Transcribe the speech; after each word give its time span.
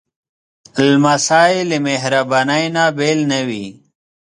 لمسی 0.87 1.53
له 1.69 1.77
مهربانۍ 1.87 2.65
نه 2.75 2.83
بېل 2.97 3.19
نه 3.31 3.39
وي. 3.47 3.65